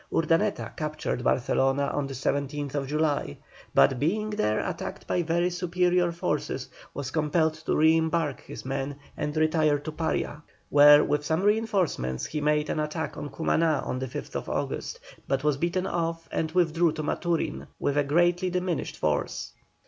Urdaneta 0.11 0.73
captured 0.77 1.23
Barcelona 1.23 1.91
on 1.93 2.07
the 2.07 2.15
17th 2.15 2.87
July, 2.87 3.37
but 3.75 3.99
being 3.99 4.31
there 4.31 4.59
attacked 4.67 5.05
by 5.05 5.21
very 5.21 5.51
superior 5.51 6.11
forces 6.11 6.69
was 6.95 7.11
compelled 7.11 7.53
to 7.53 7.75
re 7.75 7.95
embark 7.95 8.41
his 8.41 8.65
men 8.65 8.95
and 9.15 9.37
retire 9.37 9.77
to 9.77 9.91
Paria, 9.91 10.41
where 10.71 11.03
with 11.03 11.23
some 11.23 11.43
reinforcements 11.43 12.25
he 12.25 12.41
made 12.41 12.71
an 12.71 12.79
attack 12.79 13.15
on 13.15 13.29
Cumaná 13.29 13.85
on 13.85 13.99
the 13.99 14.07
5th 14.07 14.47
August, 14.49 14.99
but 15.27 15.43
was 15.43 15.57
beaten 15.57 15.85
off 15.85 16.27
and 16.31 16.49
withdrew 16.51 16.93
to 16.93 17.03
Maturín, 17.03 17.67
with 17.79 17.95
a 17.95 18.03
greatly 18.03 18.49
diminished 18.49 18.97
force. 18.97 19.51